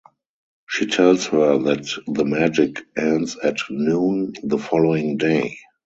[0.67, 5.59] She tells her that the magic ends at noon the following day.